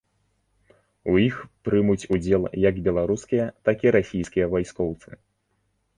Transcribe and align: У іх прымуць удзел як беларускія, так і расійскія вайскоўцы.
У 1.13 1.19
іх 1.25 1.35
прымуць 1.69 2.07
удзел 2.17 2.43
як 2.69 2.75
беларускія, 2.89 3.45
так 3.69 3.77
і 3.89 3.95
расійскія 3.97 4.45
вайскоўцы. 4.55 5.09